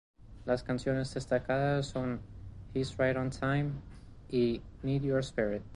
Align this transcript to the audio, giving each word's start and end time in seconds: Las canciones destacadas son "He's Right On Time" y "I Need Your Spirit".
Las 0.45 0.63
canciones 0.63 1.13
destacadas 1.13 1.85
son 1.85 2.21
"He's 2.73 2.97
Right 2.97 3.15
On 3.15 3.29
Time" 3.29 3.73
y 4.31 4.55
"I 4.55 4.61
Need 4.87 5.03
Your 5.03 5.19
Spirit". 5.21 5.61